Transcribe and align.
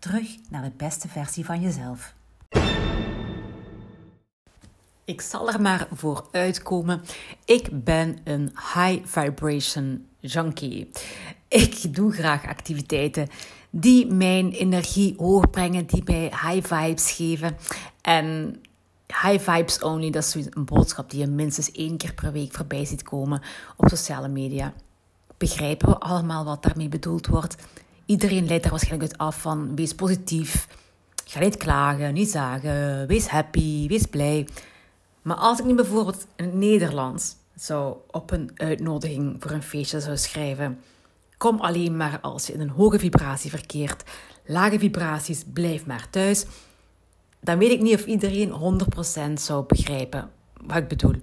Terug 0.00 0.36
naar 0.50 0.62
de 0.62 0.72
beste 0.76 1.08
versie 1.08 1.44
van 1.44 1.60
jezelf. 1.60 2.14
Ik 5.04 5.20
zal 5.20 5.52
er 5.52 5.60
maar 5.60 5.88
voor 5.92 6.28
uitkomen. 6.30 7.02
Ik 7.44 7.84
ben 7.84 8.18
een 8.24 8.52
high 8.74 9.06
vibration 9.06 10.06
junkie. 10.20 10.90
Ik 11.48 11.94
doe 11.94 12.12
graag 12.12 12.46
activiteiten 12.46 13.28
die 13.70 14.06
mijn 14.06 14.50
energie 14.50 15.14
hoog 15.16 15.50
brengen, 15.50 15.86
die 15.86 16.02
mij 16.04 16.32
high 16.42 16.74
vibes 16.74 17.12
geven. 17.12 17.56
En 18.00 18.60
high 19.06 19.50
vibes 19.50 19.82
only, 19.82 20.10
dat 20.10 20.24
is 20.24 20.34
een 20.34 20.64
boodschap 20.64 21.10
die 21.10 21.20
je 21.20 21.26
minstens 21.26 21.72
één 21.72 21.96
keer 21.96 22.14
per 22.14 22.32
week 22.32 22.52
voorbij 22.52 22.84
ziet 22.84 23.02
komen 23.02 23.42
op 23.76 23.88
sociale 23.88 24.28
media. 24.28 24.72
Begrijpen 25.36 25.88
we 25.88 25.98
allemaal 25.98 26.44
wat 26.44 26.62
daarmee 26.62 26.88
bedoeld 26.88 27.26
wordt? 27.26 27.56
Iedereen 28.10 28.46
leidt 28.46 28.64
er 28.64 28.70
waarschijnlijk 28.70 29.10
uit 29.10 29.20
af 29.20 29.40
van 29.40 29.76
wees 29.76 29.94
positief, 29.94 30.68
ga 31.24 31.40
niet 31.40 31.56
klagen, 31.56 32.14
niet 32.14 32.30
zagen, 32.30 33.06
wees 33.06 33.26
happy, 33.26 33.88
wees 33.88 34.06
blij. 34.06 34.48
Maar 35.22 35.36
als 35.36 35.58
ik 35.58 35.64
nu 35.64 35.74
bijvoorbeeld 35.74 36.26
in 36.36 36.44
het 36.44 36.54
Nederlands 36.54 37.36
zou 37.54 37.96
op 38.10 38.30
een 38.30 38.50
uitnodiging 38.56 39.36
voor 39.38 39.50
een 39.50 39.62
feestje 39.62 40.00
zou 40.00 40.16
schrijven: 40.16 40.80
Kom 41.36 41.60
alleen 41.60 41.96
maar 41.96 42.18
als 42.20 42.46
je 42.46 42.52
in 42.52 42.60
een 42.60 42.68
hoge 42.68 42.98
vibratie 42.98 43.50
verkeert. 43.50 44.02
Lage 44.46 44.78
vibraties, 44.78 45.44
blijf 45.52 45.86
maar 45.86 46.10
thuis. 46.10 46.46
Dan 47.40 47.58
weet 47.58 47.70
ik 47.70 47.80
niet 47.80 47.94
of 47.94 48.06
iedereen 48.06 48.80
100% 49.30 49.32
zou 49.34 49.64
begrijpen 49.66 50.30
wat 50.66 50.76
ik 50.76 50.88
bedoel. 50.88 51.14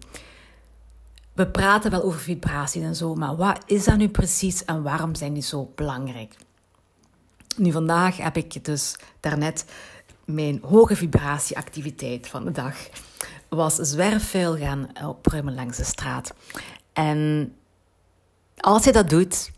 We 1.33 1.47
praten 1.47 1.91
wel 1.91 2.03
over 2.03 2.19
vibraties 2.19 2.83
en 2.83 2.95
zo, 2.95 3.15
maar 3.15 3.35
wat 3.35 3.63
is 3.65 3.83
dat 3.83 3.97
nu 3.97 4.09
precies 4.09 4.65
en 4.65 4.83
waarom 4.83 5.15
zijn 5.15 5.33
die 5.33 5.43
zo 5.43 5.71
belangrijk? 5.75 6.35
Nu, 7.57 7.71
vandaag 7.71 8.17
heb 8.17 8.37
ik 8.37 8.65
dus 8.65 8.95
daarnet 9.19 9.65
mijn 10.25 10.59
hoge 10.61 10.95
vibratieactiviteit 10.95 12.27
van 12.27 12.45
de 12.45 12.51
dag 12.51 12.75
was 13.49 13.75
zwerfvuil 13.75 14.57
gaan 14.57 14.89
opruimen 15.05 15.55
langs 15.55 15.77
de 15.77 15.83
straat. 15.83 16.33
En 16.93 17.53
als 18.57 18.83
je 18.83 18.91
dat 18.91 19.09
doet, 19.09 19.51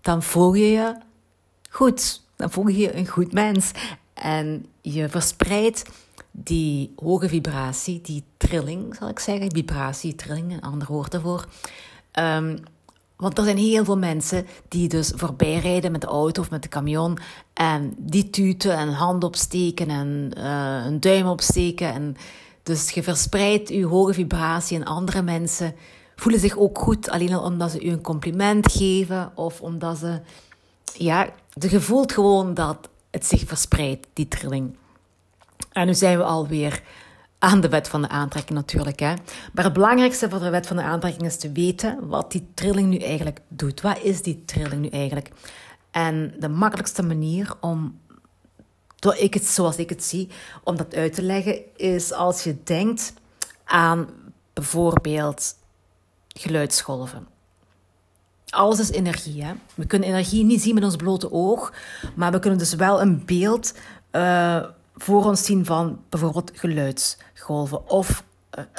dan 0.00 0.22
voel 0.22 0.54
je 0.54 0.66
je 0.66 0.96
goed. 1.70 2.22
Dan 2.36 2.50
voel 2.50 2.66
je 2.66 2.78
je 2.78 2.96
een 2.96 3.08
goed 3.08 3.32
mens. 3.32 3.70
En 4.14 4.66
je 4.80 5.08
verspreidt 5.08 5.82
die 6.30 6.92
hoge 6.96 7.28
vibratie, 7.28 8.00
die 8.00 8.24
trilling, 8.36 8.94
zal 8.94 9.08
ik 9.08 9.18
zeggen. 9.18 9.52
Vibratie, 9.52 10.14
trilling, 10.14 10.52
een 10.52 10.60
ander 10.60 10.88
woord 10.88 11.14
ervoor. 11.14 11.46
Um, 12.18 12.62
want 13.22 13.38
er 13.38 13.44
zijn 13.44 13.56
heel 13.56 13.84
veel 13.84 13.98
mensen 13.98 14.46
die 14.68 14.88
dus 14.88 15.12
voorbij 15.14 15.58
rijden 15.58 15.92
met 15.92 16.00
de 16.00 16.06
auto 16.06 16.40
of 16.40 16.50
met 16.50 16.62
de 16.62 16.68
camion 16.68 17.18
en 17.52 17.94
die 17.98 18.30
tuten 18.30 18.76
en 18.76 18.88
hand 18.88 19.24
opsteken 19.24 19.88
en 19.88 20.30
uh, 20.38 20.84
een 20.86 21.00
duim 21.00 21.26
opsteken. 21.26 21.92
En 21.92 22.16
dus 22.62 22.90
je 22.90 23.02
verspreidt 23.02 23.68
je 23.68 23.86
hoge 23.86 24.12
vibratie 24.12 24.76
en 24.76 24.84
andere 24.84 25.22
mensen 25.22 25.74
voelen 26.16 26.40
zich 26.40 26.56
ook 26.56 26.78
goed, 26.78 27.10
alleen 27.10 27.34
al 27.34 27.44
omdat 27.44 27.70
ze 27.70 27.84
u 27.84 27.88
een 27.88 28.00
compliment 28.00 28.72
geven 28.72 29.32
of 29.34 29.60
omdat 29.60 29.98
ze, 29.98 30.20
ja, 30.92 31.28
je 31.70 31.80
voelt 31.80 32.12
gewoon 32.12 32.54
dat 32.54 32.88
het 33.10 33.26
zich 33.26 33.42
verspreidt, 33.46 34.06
die 34.12 34.28
trilling. 34.28 34.76
En 35.72 35.86
nu 35.86 35.94
zijn 35.94 36.18
we 36.18 36.24
alweer 36.24 36.82
aan 37.42 37.60
de 37.60 37.68
wet 37.68 37.88
van 37.88 38.02
de 38.02 38.08
aantrekking 38.08 38.58
natuurlijk. 38.58 39.00
Hè. 39.00 39.14
Maar 39.52 39.64
het 39.64 39.72
belangrijkste 39.72 40.30
voor 40.30 40.38
de 40.38 40.50
wet 40.50 40.66
van 40.66 40.76
de 40.76 40.82
aantrekking 40.82 41.26
is 41.26 41.36
te 41.36 41.52
weten 41.52 42.08
wat 42.08 42.32
die 42.32 42.48
trilling 42.54 42.88
nu 42.88 42.96
eigenlijk 42.96 43.40
doet. 43.48 43.80
Wat 43.80 43.98
is 44.02 44.22
die 44.22 44.42
trilling 44.44 44.82
nu 44.82 44.88
eigenlijk? 44.88 45.30
En 45.90 46.34
de 46.38 46.48
makkelijkste 46.48 47.02
manier 47.02 47.54
om, 47.60 47.98
zoals 49.40 49.76
ik 49.76 49.88
het 49.88 50.04
zie, 50.04 50.28
om 50.64 50.76
dat 50.76 50.94
uit 50.94 51.14
te 51.14 51.22
leggen, 51.22 51.76
is 51.76 52.12
als 52.12 52.44
je 52.44 52.56
denkt 52.64 53.12
aan 53.64 54.08
bijvoorbeeld 54.52 55.54
geluidsgolven. 56.28 57.26
Alles 58.48 58.80
is 58.80 58.90
energie. 58.90 59.44
Hè? 59.44 59.52
We 59.74 59.86
kunnen 59.86 60.08
energie 60.08 60.44
niet 60.44 60.62
zien 60.62 60.74
met 60.74 60.84
ons 60.84 60.96
blote 60.96 61.32
oog, 61.32 61.72
maar 62.14 62.32
we 62.32 62.38
kunnen 62.38 62.58
dus 62.58 62.74
wel 62.74 63.00
een 63.00 63.24
beeld 63.24 63.74
uh, 64.12 64.64
voor 64.96 65.24
ons 65.24 65.44
zien 65.44 65.64
van 65.64 66.00
bijvoorbeeld 66.08 66.50
geluidsgolven 66.54 67.90
of 67.90 68.24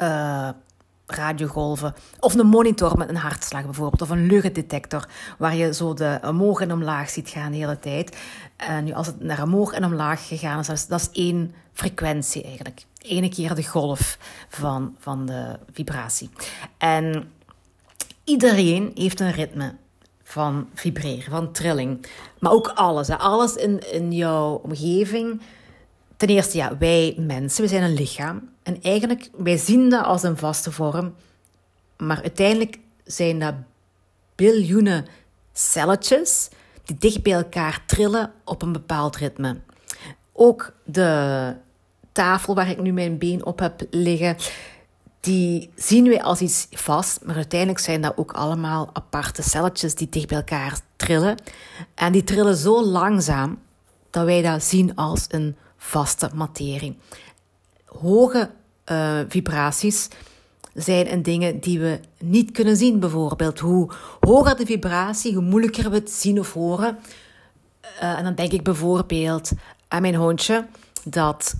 uh, 0.02 0.50
radiogolven. 1.06 1.94
Of 2.20 2.34
een 2.34 2.48
monitor 2.48 2.98
met 2.98 3.10
een 3.10 3.16
hartslag 3.16 3.64
bijvoorbeeld. 3.64 4.02
Of 4.02 4.10
een 4.10 4.26
luchtdetector 4.26 5.08
waar 5.38 5.56
je 5.56 5.74
zo 5.74 5.94
de 5.94 6.20
omhoog 6.26 6.62
en 6.62 6.72
omlaag 6.72 7.10
ziet 7.10 7.30
gaan 7.30 7.52
de 7.52 7.58
hele 7.58 7.80
tijd. 7.80 8.18
En 8.58 8.84
nu 8.84 8.94
als 8.94 9.08
het 9.08 9.24
naar 9.24 9.44
omhoog 9.44 9.74
en 9.74 9.86
omlaag 9.86 10.28
gegaan 10.28 10.60
is, 10.60 10.68
dat 10.68 10.76
is, 10.76 10.88
dat 10.88 11.00
is 11.00 11.10
één 11.12 11.54
frequentie 11.74 12.44
eigenlijk. 12.44 12.86
Ene 12.98 13.30
keer 13.30 13.56
de 13.56 13.68
golf 13.68 14.18
van, 14.50 14.96
van 15.00 15.26
de 15.26 15.60
vibratie. 15.72 16.30
En 16.78 17.32
iedereen 18.24 18.92
heeft 18.96 19.20
een 19.20 19.32
ritme 19.32 19.76
van 20.24 20.70
vibreren, 20.74 21.32
van 21.32 21.52
trilling. 21.52 22.06
Maar 22.40 22.52
ook 22.52 22.68
alles. 22.68 23.10
Alles 23.10 23.56
in, 23.56 23.92
in 23.92 24.12
jouw 24.12 24.54
omgeving 24.54 25.42
Ten 26.24 26.36
eerste, 26.36 26.58
ja, 26.58 26.78
wij 26.78 27.16
mensen, 27.18 27.64
we 27.64 27.70
zijn 27.70 27.84
een 27.84 27.94
lichaam. 27.94 28.50
En 28.64 28.82
eigenlijk, 28.82 29.30
wij 29.38 29.58
zien 29.58 29.90
dat 29.90 30.06
als 30.06 30.24
een 30.24 30.38
vaste 30.38 30.72
vorm. 30.72 31.14
Maar 31.98 32.22
uiteindelijk 32.22 32.80
zijn 33.04 33.40
dat 33.40 33.54
biljoenen 34.36 35.06
celletjes 35.54 36.50
die 36.86 36.98
dicht 37.00 37.24
bij 37.24 37.34
elkaar 37.34 37.84
trillen 37.86 38.32
op 38.46 38.62
een 38.62 38.72
bepaald 38.72 39.16
ritme. 39.16 39.60
Ook 40.34 40.74
de 40.84 41.56
tafel 42.12 42.56
waar 42.56 42.70
ik 42.70 42.82
nu 42.82 42.92
mijn 42.92 43.18
been 43.18 43.46
op 43.46 43.60
heb 43.60 43.82
liggen, 43.90 44.36
die 45.20 45.70
zien 45.76 46.08
wij 46.08 46.24
als 46.24 46.40
iets 46.40 46.68
vast, 46.72 47.26
maar 47.26 47.36
uiteindelijk 47.36 47.80
zijn 47.80 48.02
dat 48.02 48.18
ook 48.18 48.32
allemaal 48.32 48.90
aparte 48.94 49.42
celletjes 49.42 49.96
die 49.96 50.10
dicht 50.10 50.28
bij 50.28 50.38
elkaar 50.38 50.80
trillen. 50.96 51.38
En 51.96 52.12
die 52.12 52.24
trillen 52.24 52.56
zo 52.56 52.86
langzaam 52.86 53.60
dat 54.10 54.26
wij 54.26 54.42
dat 54.42 54.64
zien 54.64 54.96
als 54.96 55.26
een 55.30 55.56
vaste 55.84 56.30
materie. 56.34 56.98
Hoge 57.86 58.50
uh, 58.92 59.20
vibraties 59.28 60.08
zijn 60.74 61.12
een 61.12 61.24
dingen 61.24 61.60
die 61.60 61.80
we 61.80 62.00
niet 62.20 62.52
kunnen 62.52 62.78
zien, 62.78 63.00
bijvoorbeeld. 63.00 63.60
Hoe 63.60 63.92
hoger 64.20 64.56
de 64.56 64.66
vibratie, 64.66 65.34
hoe 65.34 65.44
moeilijker 65.44 65.90
we 65.90 65.96
het 65.96 66.12
zien 66.12 66.40
of 66.40 66.54
horen. 66.54 66.98
Uh, 68.02 68.18
en 68.18 68.24
dan 68.24 68.36
denk 68.36 68.52
ik 68.52 68.64
bijvoorbeeld 68.64 69.52
aan 69.88 70.02
mijn 70.02 70.16
hondje, 70.16 70.68
dat 71.04 71.56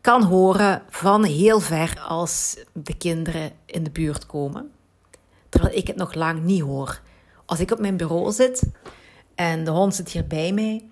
kan 0.00 0.22
horen 0.22 0.82
van 0.90 1.24
heel 1.24 1.60
ver 1.60 2.00
als 2.08 2.56
de 2.72 2.96
kinderen 2.96 3.52
in 3.66 3.82
de 3.82 3.90
buurt 3.90 4.26
komen. 4.26 4.70
Terwijl 5.48 5.76
ik 5.76 5.86
het 5.86 5.96
nog 5.96 6.14
lang 6.14 6.42
niet 6.42 6.62
hoor. 6.62 7.00
Als 7.44 7.60
ik 7.60 7.70
op 7.70 7.78
mijn 7.78 7.96
bureau 7.96 8.32
zit 8.32 8.62
en 9.34 9.64
de 9.64 9.70
hond 9.70 9.94
zit 9.94 10.10
hier 10.10 10.26
bij 10.26 10.52
mij, 10.52 10.84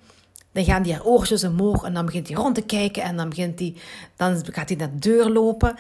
dan 0.53 0.65
gaan 0.65 0.83
die 0.83 0.93
haar 0.93 1.05
oortjes 1.05 1.45
omhoog 1.45 1.85
en 1.85 1.95
dan 1.95 2.07
begint 2.07 2.29
hij 2.29 2.37
rond 2.37 2.55
te 2.55 2.63
kijken 2.63 3.03
en 3.03 3.17
dan, 3.17 3.29
begint 3.29 3.59
hij, 3.59 3.75
dan 4.17 4.45
gaat 4.45 4.69
hij 4.69 4.79
naar 4.79 4.91
de 4.91 4.99
deur 4.99 5.29
lopen. 5.29 5.77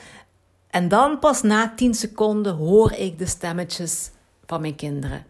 En 0.71 0.89
dan 0.89 1.19
pas 1.19 1.43
na 1.43 1.73
10 1.77 1.95
seconden 1.95 2.55
hoor 2.55 2.93
ik 2.93 3.19
de 3.19 3.27
stemmetjes 3.27 4.11
van 4.47 4.61
mijn 4.61 4.75
kinderen. 4.75 5.27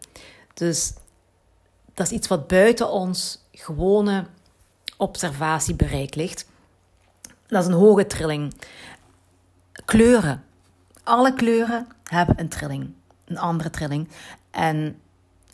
Dus 0.53 0.93
dat 1.93 2.05
is 2.05 2.11
iets 2.11 2.27
wat 2.27 2.47
buiten 2.47 2.91
ons 2.91 3.45
gewone 3.51 4.25
observatiebereik 4.97 6.15
ligt. 6.15 6.45
Dat 7.47 7.61
is 7.63 7.67
een 7.67 7.79
hoge 7.79 8.07
trilling. 8.07 8.53
Kleuren. 9.85 10.43
Alle 11.03 11.33
kleuren 11.33 11.87
hebben 12.03 12.39
een 12.39 12.49
trilling, 12.49 12.93
een 13.25 13.37
andere 13.37 13.69
trilling. 13.69 14.07
En 14.51 15.01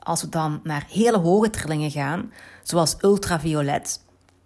als 0.09 0.21
we 0.21 0.29
dan 0.29 0.59
naar 0.63 0.85
hele 0.89 1.17
hoge 1.17 1.49
trillingen 1.49 1.91
gaan, 1.91 2.31
zoals 2.63 2.95
ultraviolet, 3.01 4.01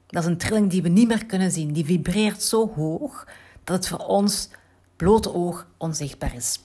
dat 0.07 0.23
is 0.23 0.29
een 0.29 0.37
trilling 0.37 0.69
die 0.69 0.81
we 0.81 0.89
niet 0.89 1.07
meer 1.07 1.25
kunnen 1.25 1.51
zien. 1.51 1.73
Die 1.73 1.85
vibreert 1.85 2.41
zo 2.41 2.73
hoog 2.75 3.27
dat 3.63 3.75
het 3.75 3.87
voor 3.87 4.05
ons 4.05 4.49
blote 4.95 5.33
oog 5.33 5.67
onzichtbaar 5.77 6.35
is. 6.35 6.59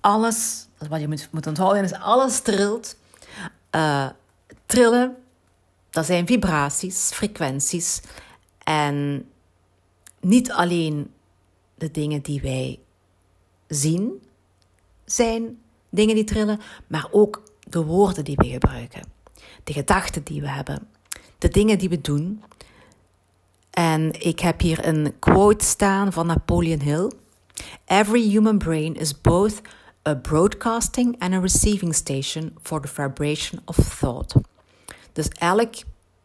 Alles, 0.00 0.66
wat 0.88 1.00
je 1.00 1.08
moet, 1.08 1.28
moet 1.30 1.46
onthouden, 1.46 1.84
is 1.84 1.92
alles 1.92 2.40
trilt. 2.40 2.96
Uh, 3.70 4.08
trillen, 4.66 5.16
dat 5.90 6.06
zijn 6.06 6.26
vibraties, 6.26 7.10
frequenties. 7.12 8.00
En 8.58 9.28
niet 10.20 10.52
alleen 10.52 11.12
de 11.74 11.90
dingen 11.90 12.20
die 12.20 12.40
wij 12.40 12.80
zien 13.68 14.22
zijn 15.04 15.58
dingen 15.90 16.14
die 16.14 16.24
trillen, 16.24 16.60
maar 16.86 17.08
ook 17.10 17.42
de 17.68 17.84
woorden 17.84 18.24
die 18.24 18.36
we 18.36 18.46
gebruiken, 18.46 19.02
de 19.64 19.72
gedachten 19.72 20.24
die 20.24 20.40
we 20.40 20.48
hebben, 20.48 20.88
de 21.38 21.48
dingen 21.48 21.78
die 21.78 21.88
we 21.88 22.00
doen. 22.00 22.42
En 23.70 24.20
ik 24.20 24.40
heb 24.40 24.60
hier 24.60 24.86
een 24.86 25.14
quote 25.18 25.64
staan 25.64 26.12
van 26.12 26.26
Napoleon 26.26 26.80
Hill. 26.80 27.10
Every 27.86 28.30
human 28.30 28.58
brain 28.58 28.94
is 28.94 29.20
both 29.20 29.60
a 30.08 30.14
broadcasting 30.14 31.18
and 31.18 31.34
a 31.34 31.40
receiving 31.40 31.94
station 31.94 32.56
for 32.62 32.80
the 32.80 32.88
vibration 32.88 33.60
of 33.64 33.76
thought. 33.76 34.34
Dus 35.12 35.28
elk 35.28 35.74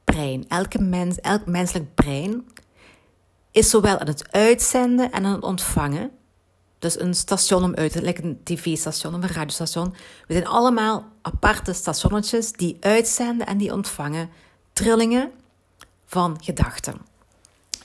brein, 0.03 0.45
elke 0.47 0.81
mens, 0.81 1.19
elk 1.19 1.45
menselijk 1.45 1.95
brein 1.95 2.45
is 3.51 3.69
zowel 3.69 3.97
aan 3.97 4.07
het 4.07 4.31
uitzenden 4.31 5.11
en 5.11 5.25
aan 5.25 5.33
het 5.33 5.43
ontvangen. 5.43 6.11
Dus 6.79 6.99
een 6.99 7.13
station 7.13 7.63
om 7.63 7.75
uit 7.75 7.91
te 7.91 8.23
een 8.23 8.39
tv-station 8.43 9.15
of 9.15 9.23
een 9.23 9.29
radiostation. 9.29 9.93
We 10.27 10.33
zijn 10.33 10.47
allemaal 10.47 11.05
aparte 11.21 11.73
stationnetjes 11.73 12.51
die 12.51 12.77
uitzenden 12.79 13.47
en 13.47 13.57
die 13.57 13.73
ontvangen 13.73 14.29
trillingen 14.73 15.31
van 16.05 16.37
gedachten. 16.43 16.95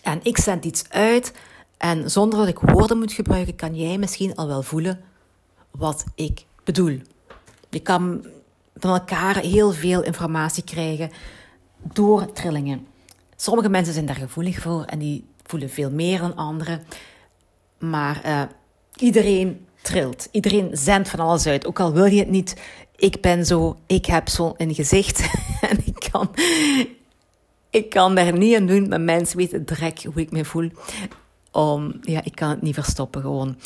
En 0.03 0.21
ik 0.23 0.39
zend 0.39 0.65
iets 0.65 0.85
uit 0.89 1.33
en 1.77 2.11
zonder 2.11 2.39
dat 2.39 2.49
ik 2.49 2.59
woorden 2.59 2.99
moet 2.99 3.13
gebruiken, 3.13 3.57
kan 3.57 3.75
jij 3.75 3.99
misschien 3.99 4.35
al 4.35 4.47
wel 4.47 4.63
voelen 4.63 5.01
wat 5.71 6.05
ik 6.15 6.45
bedoel. 6.65 7.01
Je 7.71 7.81
kan 7.81 8.27
van 8.77 8.91
elkaar 8.91 9.37
heel 9.37 9.73
veel 9.73 10.03
informatie 10.03 10.65
krijgen 10.65 11.11
door 11.93 12.33
trillingen. 12.33 12.87
Sommige 13.37 13.69
mensen 13.69 13.95
zijn 13.95 14.07
daar 14.07 14.17
gevoelig 14.17 14.59
voor 14.59 14.85
en 14.85 14.99
die 14.99 15.25
voelen 15.43 15.71
veel 15.71 15.91
meer 15.91 16.19
dan 16.19 16.37
anderen. 16.37 16.83
Maar 17.79 18.23
uh, 18.27 18.43
iedereen 18.97 19.67
trilt. 19.83 20.29
Iedereen 20.31 20.71
zendt 20.73 21.09
van 21.09 21.21
alles 21.21 21.47
uit. 21.47 21.67
Ook 21.67 21.81
al 21.81 21.93
wil 21.93 22.05
je 22.05 22.19
het 22.19 22.31
niet. 22.31 22.57
Ik 22.97 23.21
ben 23.21 23.47
zo, 23.47 23.77
ik 23.87 24.07
heb 24.07 24.29
zo 24.29 24.55
een 24.57 24.75
gezicht. 24.75 25.21
en 25.71 25.79
ik 25.85 26.09
kan, 26.11 26.31
ik 27.71 27.91
kan 27.91 28.15
daar 28.15 28.39
niet 28.39 28.57
aan 28.57 28.67
doen. 28.67 28.89
Maar 28.89 29.01
mensen 29.01 29.37
weten 29.37 29.65
direct 29.65 30.05
hoe 30.05 30.21
ik 30.21 30.31
me 30.31 30.45
voel. 30.45 30.71
Om, 31.51 31.99
ja, 32.01 32.25
ik 32.25 32.35
kan 32.35 32.49
het 32.49 32.63
niet 32.63 32.75
verstoppen 32.75 33.21
gewoon. 33.21 33.59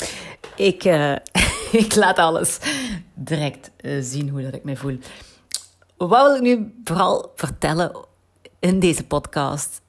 Ik, 0.55 0.85
uh, 0.85 1.15
ik 1.83 1.95
laat 1.95 2.17
alles 2.17 2.59
direct 3.13 3.71
uh, 3.81 4.03
zien 4.03 4.29
hoe 4.29 4.41
dat 4.41 4.53
ik 4.53 4.63
me 4.63 4.77
voel. 4.77 4.97
Wat 5.97 6.25
wil 6.25 6.35
ik 6.35 6.41
nu 6.41 6.73
vooral 6.83 7.31
vertellen 7.35 8.05
in 8.59 8.79
deze 8.79 9.03
podcast? 9.03 9.81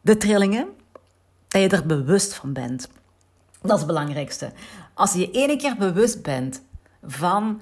De 0.00 0.16
trillingen 0.16 0.68
dat 1.48 1.62
je 1.62 1.68
er 1.68 1.86
bewust 1.86 2.34
van 2.34 2.52
bent. 2.52 2.88
Dat 3.64 3.72
is 3.72 3.78
het 3.78 3.86
belangrijkste. 3.86 4.52
Als 4.94 5.12
je 5.12 5.18
je 5.18 5.30
ene 5.30 5.56
keer 5.56 5.76
bewust 5.76 6.22
bent 6.22 6.62
van 7.02 7.60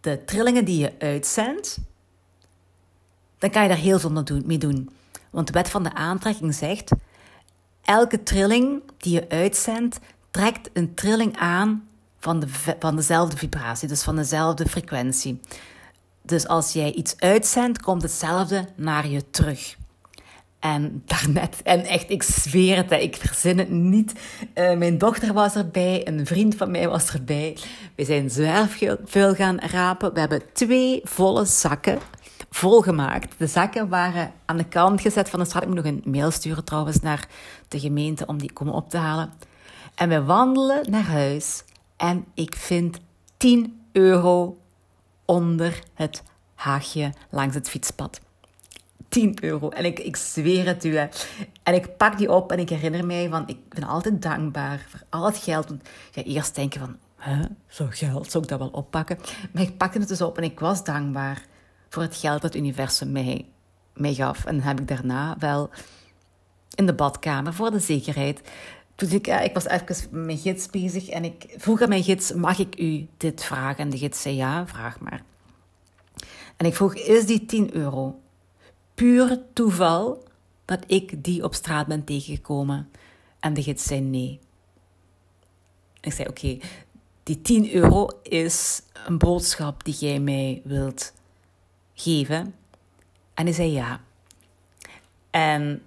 de 0.00 0.24
trillingen 0.24 0.64
die 0.64 0.78
je 0.78 0.92
uitzendt, 0.98 1.78
dan 3.38 3.50
kan 3.50 3.62
je 3.62 3.68
daar 3.68 3.76
heel 3.76 3.98
veel 3.98 4.42
mee 4.44 4.58
doen. 4.58 4.90
Want 5.30 5.46
de 5.46 5.52
wet 5.52 5.70
van 5.70 5.82
de 5.82 5.94
aantrekking 5.94 6.54
zegt: 6.54 6.90
elke 7.82 8.22
trilling 8.22 8.82
die 8.96 9.12
je 9.12 9.28
uitzendt, 9.28 9.98
trekt 10.30 10.70
een 10.72 10.94
trilling 10.94 11.36
aan 11.36 11.88
van, 12.18 12.40
de, 12.40 12.48
van 12.78 12.96
dezelfde 12.96 13.36
vibratie, 13.36 13.88
dus 13.88 14.02
van 14.02 14.16
dezelfde 14.16 14.66
frequentie. 14.68 15.40
Dus 16.22 16.46
als 16.46 16.72
jij 16.72 16.92
iets 16.92 17.16
uitzendt, 17.18 17.80
komt 17.80 18.02
hetzelfde 18.02 18.68
naar 18.74 19.08
je 19.08 19.30
terug. 19.30 19.76
En 20.64 21.02
daarnet, 21.04 21.62
en 21.62 21.84
echt, 21.84 22.10
ik 22.10 22.22
zweer 22.22 22.76
het, 22.76 22.90
ik 22.90 23.16
verzin 23.16 23.58
het 23.58 23.70
niet. 23.70 24.12
Uh, 24.54 24.76
mijn 24.76 24.98
dochter 24.98 25.32
was 25.32 25.54
erbij, 25.54 26.08
een 26.08 26.26
vriend 26.26 26.54
van 26.54 26.70
mij 26.70 26.88
was 26.88 27.10
erbij. 27.10 27.56
We 27.94 28.04
zijn 28.04 28.30
zwerfvuil 28.30 29.34
gaan 29.34 29.58
rapen. 29.58 30.14
We 30.14 30.20
hebben 30.20 30.42
twee 30.52 31.00
volle 31.02 31.44
zakken 31.44 31.98
volgemaakt. 32.50 33.34
De 33.38 33.46
zakken 33.46 33.88
waren 33.88 34.32
aan 34.44 34.56
de 34.56 34.68
kant 34.68 35.00
gezet 35.00 35.30
van 35.30 35.38
de 35.38 35.44
straat. 35.44 35.62
Ik 35.62 35.68
moet 35.68 35.84
nog 35.84 35.86
een 35.86 36.02
mail 36.04 36.30
sturen 36.30 36.64
trouwens 36.64 37.00
naar 37.00 37.28
de 37.68 37.80
gemeente 37.80 38.26
om 38.26 38.38
die 38.38 38.52
komen 38.52 38.74
op 38.74 38.90
te 38.90 38.96
halen. 38.96 39.32
En 39.94 40.08
we 40.08 40.22
wandelen 40.22 40.90
naar 40.90 41.06
huis 41.06 41.64
en 41.96 42.24
ik 42.34 42.54
vind 42.56 43.00
10 43.36 43.80
euro 43.92 44.58
onder 45.24 45.78
het 45.94 46.22
haagje 46.54 47.12
langs 47.30 47.54
het 47.54 47.70
fietspad. 47.70 48.20
10 49.14 49.38
euro. 49.40 49.68
En 49.68 49.84
ik, 49.84 49.98
ik 49.98 50.16
zweer 50.16 50.66
het 50.66 50.84
u. 50.84 50.96
En 51.62 51.74
ik 51.74 51.96
pak 51.96 52.18
die 52.18 52.32
op 52.32 52.52
en 52.52 52.58
ik 52.58 52.68
herinner 52.68 53.06
mij 53.06 53.28
van, 53.28 53.42
ik 53.46 53.68
ben 53.68 53.82
altijd 53.82 54.22
dankbaar 54.22 54.86
voor 54.88 55.00
al 55.08 55.24
het 55.26 55.36
geld. 55.36 55.68
Want 55.68 55.88
ja, 56.12 56.22
eerst 56.22 56.54
denken 56.54 56.80
van, 56.80 56.96
hè, 57.16 57.42
zo 57.68 57.86
geld, 57.90 58.30
zou 58.30 58.44
ik 58.44 58.50
dat 58.50 58.58
wel 58.58 58.68
oppakken? 58.68 59.18
Maar 59.52 59.62
ik 59.62 59.76
pakte 59.76 59.98
het 59.98 60.08
dus 60.08 60.20
op 60.20 60.38
en 60.38 60.44
ik 60.44 60.60
was 60.60 60.84
dankbaar 60.84 61.46
voor 61.88 62.02
het 62.02 62.16
geld 62.16 62.42
dat 62.42 62.52
het 62.52 62.62
universum 62.62 63.12
mij, 63.12 63.46
mij 63.92 64.14
gaf. 64.14 64.44
En 64.44 64.60
heb 64.60 64.80
ik 64.80 64.88
daarna 64.88 65.36
wel 65.38 65.70
in 66.74 66.86
de 66.86 66.94
badkamer, 66.94 67.54
voor 67.54 67.70
de 67.70 67.78
zekerheid, 67.78 68.40
toen 68.94 69.10
ik, 69.10 69.26
ja, 69.26 69.40
ik 69.40 69.54
was 69.54 69.66
even 69.66 69.86
met 69.86 70.24
mijn 70.24 70.38
gids 70.38 70.70
bezig 70.70 71.08
en 71.08 71.24
ik 71.24 71.54
vroeg 71.56 71.82
aan 71.82 71.88
mijn 71.88 72.04
gids, 72.04 72.32
mag 72.32 72.58
ik 72.58 72.80
u 72.80 73.08
dit 73.16 73.44
vragen? 73.44 73.84
En 73.84 73.90
de 73.90 73.98
gids 73.98 74.22
zei, 74.22 74.36
ja, 74.36 74.66
vraag 74.66 75.00
maar. 75.00 75.22
En 76.56 76.66
ik 76.66 76.74
vroeg, 76.74 76.94
is 76.94 77.26
die 77.26 77.46
10 77.46 77.74
euro 77.74 78.22
puur 78.94 79.40
toeval 79.52 80.24
dat 80.64 80.84
ik 80.86 81.24
die 81.24 81.44
op 81.44 81.54
straat 81.54 81.86
ben 81.86 82.04
tegengekomen? 82.04 82.90
En 83.40 83.54
de 83.54 83.62
gids 83.62 83.84
zei 83.84 84.00
nee. 84.00 84.40
ik 86.00 86.12
zei: 86.12 86.28
Oké, 86.28 86.58
die 87.22 87.42
10 87.42 87.72
euro 87.72 88.08
is 88.22 88.82
een 89.06 89.18
boodschap 89.18 89.84
die 89.84 89.94
jij 89.94 90.20
mij 90.20 90.60
wilt 90.64 91.12
geven. 91.94 92.54
En 93.34 93.44
hij 93.44 93.52
zei 93.52 93.72
ja. 93.72 94.00
En 95.30 95.82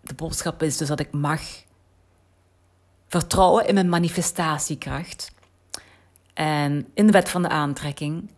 de 0.00 0.14
boodschap 0.14 0.62
is 0.62 0.76
dus 0.76 0.88
dat 0.88 1.00
ik 1.00 1.12
mag 1.12 1.42
vertrouwen 3.08 3.66
in 3.66 3.74
mijn 3.74 3.88
manifestatiekracht 3.88 5.32
en 6.34 6.88
in 6.94 7.06
de 7.06 7.12
wet 7.12 7.28
van 7.28 7.42
de 7.42 7.48
aantrekking 7.48 8.30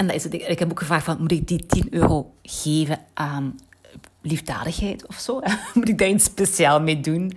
en 0.00 0.06
dat 0.06 0.16
is 0.16 0.24
het. 0.24 0.34
Ik 0.34 0.58
heb 0.58 0.70
ook 0.70 0.78
gevraagd 0.78 1.04
van, 1.04 1.20
moet 1.20 1.32
ik 1.32 1.48
die 1.48 1.66
10 1.66 1.86
euro 1.90 2.32
geven 2.42 2.98
aan 3.14 3.58
liefdadigheid 4.20 5.06
of 5.06 5.18
zo? 5.18 5.40
moet 5.74 5.88
ik 5.88 5.98
daar 5.98 6.08
iets 6.08 6.24
speciaal 6.24 6.80
mee 6.80 7.00
doen? 7.00 7.32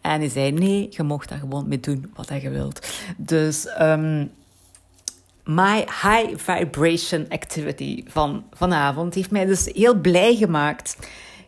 En 0.00 0.20
hij 0.20 0.28
zei, 0.28 0.52
nee, 0.52 0.88
je 0.90 1.02
mocht 1.02 1.28
daar 1.28 1.38
gewoon 1.38 1.68
mee 1.68 1.80
doen 1.80 2.12
wat 2.14 2.28
je 2.28 2.50
wilt. 2.50 2.86
Dus 3.16 3.66
um, 3.80 4.30
my 5.44 5.76
high 5.76 6.36
vibration 6.36 7.26
activity 7.28 8.04
van 8.06 8.44
vanavond 8.52 9.14
heeft 9.14 9.30
mij 9.30 9.44
dus 9.44 9.70
heel 9.72 9.94
blij 9.94 10.36
gemaakt. 10.36 10.98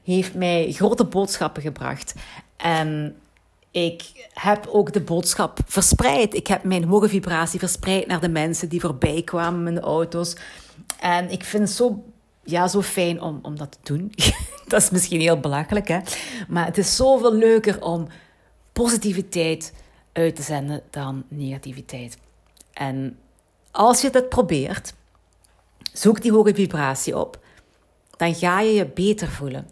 Heeft 0.05 0.35
mij 0.35 0.73
grote 0.73 1.05
boodschappen 1.05 1.63
gebracht. 1.63 2.15
En 2.57 3.17
ik 3.71 4.29
heb 4.33 4.67
ook 4.67 4.93
de 4.93 5.01
boodschap 5.01 5.59
verspreid. 5.67 6.35
Ik 6.35 6.47
heb 6.47 6.65
mijn 6.65 6.85
hoge 6.85 7.09
vibratie 7.09 7.59
verspreid 7.59 8.07
naar 8.07 8.21
de 8.21 8.29
mensen 8.29 8.69
die 8.69 8.81
voorbij 8.81 9.23
kwamen 9.23 9.67
in 9.67 9.75
de 9.75 9.81
auto's. 9.81 10.37
En 11.01 11.31
ik 11.31 11.45
vind 11.45 11.63
het 11.63 11.77
zo, 11.77 12.05
ja, 12.45 12.69
zo 12.69 12.83
fijn 12.83 13.21
om, 13.21 13.39
om 13.43 13.57
dat 13.57 13.73
te 13.73 13.79
doen. 13.83 14.13
dat 14.69 14.83
is 14.83 14.91
misschien 14.91 15.21
heel 15.21 15.41
belachelijk, 15.41 15.89
hè? 15.89 15.99
Maar 16.49 16.67
het 16.67 16.79
is 16.79 16.97
zoveel 16.97 17.35
leuker 17.35 17.83
om 17.83 18.07
positiviteit 18.73 19.73
uit 20.13 20.37
te 20.37 20.43
zenden 20.43 20.83
dan 20.91 21.25
negativiteit. 21.29 22.19
En 22.73 23.19
als 23.71 24.01
je 24.01 24.11
dat 24.11 24.29
probeert, 24.29 24.95
zoek 25.93 26.23
die 26.23 26.33
hoge 26.33 26.55
vibratie 26.55 27.19
op, 27.19 27.39
dan 28.17 28.35
ga 28.35 28.61
je 28.61 28.73
je 28.73 28.87
beter 28.87 29.29
voelen. 29.29 29.71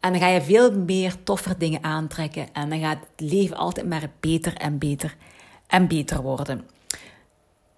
En 0.00 0.12
dan 0.12 0.20
ga 0.20 0.28
je 0.28 0.42
veel 0.42 0.72
meer 0.72 1.22
toffer 1.22 1.58
dingen 1.58 1.82
aantrekken. 1.82 2.52
En 2.52 2.68
dan 2.70 2.80
gaat 2.80 2.98
het 3.00 3.30
leven 3.30 3.56
altijd 3.56 3.88
maar 3.88 4.10
beter 4.20 4.54
en 4.54 4.78
beter 4.78 5.16
en 5.66 5.88
beter 5.88 6.22
worden. 6.22 6.64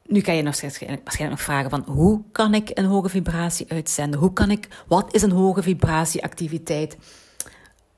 Nu 0.07 0.21
kan 0.21 0.37
je 0.37 0.43
nog 0.43 0.61
waarschijnlijk 0.61 1.31
nog 1.31 1.41
vragen 1.41 1.71
van 1.71 1.85
hoe 1.87 2.23
kan 2.33 2.55
ik 2.55 2.71
een 2.75 2.85
hoge 2.85 3.09
vibratie 3.09 3.71
uitzenden? 3.71 4.21
Hoe 4.21 4.33
kan 4.33 4.51
ik, 4.51 4.69
wat 4.87 5.15
is 5.15 5.23
een 5.23 5.31
hoge 5.31 5.63
vibratieactiviteit? 5.63 6.97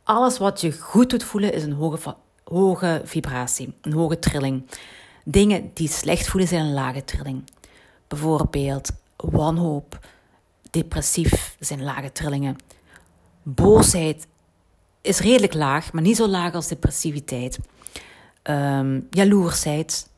Alles 0.03 0.39
wat 0.39 0.61
je 0.61 0.73
goed 0.73 1.11
doet 1.11 1.25
voelen 1.25 1.53
is 1.53 1.63
een 1.63 1.73
hoge, 1.73 2.17
hoge 2.45 3.03
vibratie, 3.05 3.75
een 3.81 3.93
hoge 3.93 4.19
trilling. 4.19 4.67
Dingen 5.25 5.71
die 5.75 5.89
slecht 5.89 6.29
voelen 6.29 6.49
zijn 6.49 6.65
een 6.65 6.73
lage 6.73 7.05
trilling. 7.05 7.45
Bijvoorbeeld 8.09 8.91
wanhoop, 9.17 10.07
depressief 10.71 11.57
zijn 11.59 11.83
lage 11.83 12.13
trillingen. 12.13 12.57
Boosheid 13.43 14.27
is 15.01 15.21
redelijk 15.21 15.55
laag, 15.55 15.93
maar 15.93 16.03
niet 16.03 16.17
zo 16.17 16.29
laag 16.29 16.55
als 16.55 16.69
depressiviteit. 16.69 17.59
Um, 18.43 19.07
jaloersheid. 19.11 20.11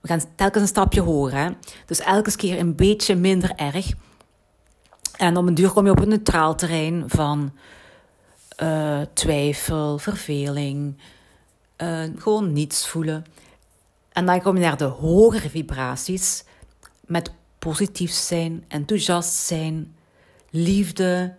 We 0.00 0.08
gaan 0.08 0.22
telkens 0.34 0.62
een 0.62 0.68
stapje 0.68 1.00
hoger. 1.00 1.38
Hè? 1.38 1.50
Dus 1.86 2.00
elke 2.00 2.36
keer 2.36 2.58
een 2.58 2.74
beetje 2.74 3.14
minder 3.14 3.52
erg. 3.56 3.92
En 5.16 5.36
op 5.36 5.46
een 5.46 5.54
duur 5.54 5.70
kom 5.70 5.84
je 5.84 5.90
op 5.90 6.00
een 6.00 6.08
neutraal 6.08 6.54
terrein 6.54 7.04
van 7.06 7.52
uh, 8.62 9.00
twijfel, 9.12 9.98
verveling, 9.98 10.96
uh, 11.82 12.02
gewoon 12.16 12.52
niets 12.52 12.88
voelen. 12.88 13.24
En 14.12 14.26
dan 14.26 14.42
kom 14.42 14.54
je 14.54 14.62
naar 14.62 14.76
de 14.76 14.84
hogere 14.84 15.50
vibraties 15.50 16.44
met 17.00 17.32
positief 17.58 18.10
zijn, 18.10 18.64
enthousiast 18.68 19.34
zijn, 19.34 19.94
liefde, 20.50 21.34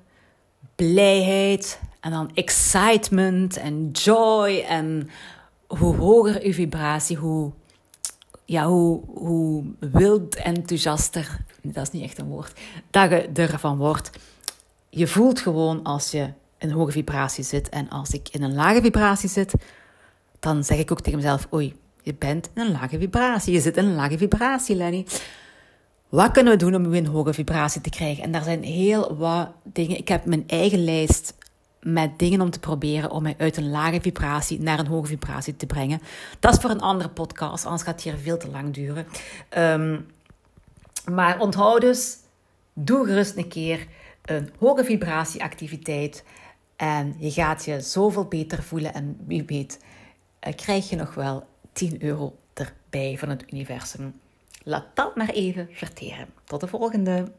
blijheid 0.75 1.80
en 2.00 2.12
dan 2.12 2.32
excitement 2.34 3.58
en 3.58 3.89
joy. 3.92 4.60
En 4.68 5.10
hoe 5.68 5.96
hoger 5.96 6.46
je 6.46 6.53
vibratie, 6.53 7.18
hoe, 7.18 7.51
ja, 8.46 8.65
hoe, 8.65 9.01
hoe 9.06 9.63
wild 9.80 10.36
enthousiaster, 10.36 11.38
dat 11.62 11.84
is 11.84 11.92
niet 11.92 12.03
echt 12.03 12.20
een 12.20 12.27
woord, 12.27 12.60
dat 12.89 13.10
je 13.10 13.30
ervan 13.34 13.77
wordt. 13.77 14.10
Je 14.89 15.08
voelt 15.08 15.39
gewoon 15.39 15.84
als 15.84 16.12
je 16.12 16.34
in 16.63 16.70
een 16.70 16.75
hoge 16.75 16.92
vibratie 16.92 17.44
zit. 17.44 17.70
En 17.70 17.89
als 17.89 18.10
ik 18.10 18.30
in 18.30 18.44
een 18.44 18.53
lage 18.53 18.82
vibratie 18.82 19.30
zit, 19.30 19.53
dan 20.39 20.63
zeg 20.63 20.77
ik 20.77 20.92
ook 20.92 21.01
tegen 21.01 21.20
mezelf: 21.20 21.48
Oei, 21.53 21.75
je 22.01 22.13
bent 22.13 22.50
in 22.53 22.62
een 22.62 22.72
lage 22.72 23.00
vibratie. 23.00 23.53
Je 23.53 23.62
zit 23.62 23.77
in 23.77 23.86
een 23.86 23.96
lage 23.96 24.18
vibratie, 24.18 24.75
Lenny. 24.75 25.06
Wat 26.13 26.32
kunnen 26.32 26.53
we 26.53 26.60
doen 26.60 26.75
om 26.75 26.93
in 26.93 27.05
een 27.05 27.12
hoge 27.12 27.34
vibratie 27.34 27.82
te 27.82 27.89
krijgen? 27.89 28.24
En 28.24 28.32
daar 28.32 28.43
zijn 28.43 28.63
heel 28.63 29.15
wat 29.15 29.51
dingen. 29.63 29.98
Ik 29.98 30.08
heb 30.08 30.25
mijn 30.25 30.43
eigen 30.48 30.84
lijst 30.84 31.34
met 31.79 32.20
dingen 32.20 32.41
om 32.41 32.50
te 32.50 32.60
proberen 32.60 33.12
om 33.12 33.24
mij 33.24 33.36
uit 33.38 33.58
een 33.58 33.70
lage 33.70 34.01
vibratie 34.01 34.62
naar 34.62 34.79
een 34.79 34.88
hoge 34.88 35.08
vibratie 35.08 35.55
te 35.55 35.65
brengen. 35.65 36.01
Dat 36.39 36.53
is 36.53 36.60
voor 36.60 36.70
een 36.70 36.82
andere 36.82 37.10
podcast, 37.10 37.65
anders 37.65 37.84
gaat 37.84 37.93
het 37.93 38.03
hier 38.03 38.17
veel 38.17 38.38
te 38.38 38.50
lang 38.50 38.74
duren. 38.74 39.05
Ehm, 39.50 40.00
maar 41.12 41.39
onthoud 41.39 41.82
dus, 41.82 42.17
doe 42.74 43.05
gerust 43.05 43.38
een 43.38 43.48
keer 43.48 43.88
een 44.22 44.50
hoge 44.60 44.84
vibratieactiviteit 44.84 46.24
en 46.75 47.15
je 47.17 47.32
gaat 47.32 47.65
je 47.65 47.82
zoveel 47.82 48.25
beter 48.25 48.63
voelen 48.63 48.93
en 48.93 49.17
wie 49.27 49.43
weet 49.46 49.79
eh, 50.39 50.55
krijg 50.55 50.89
je 50.89 50.96
nog 50.96 51.13
wel 51.13 51.48
10 51.72 52.03
euro 52.03 52.36
erbij 52.53 53.17
van 53.17 53.29
het 53.29 53.43
universum. 53.51 54.22
Laat 54.63 54.86
dat 54.93 55.15
maar 55.15 55.29
even 55.29 55.67
verteren. 55.72 56.27
Tot 56.43 56.60
de 56.60 56.67
volgende. 56.67 57.32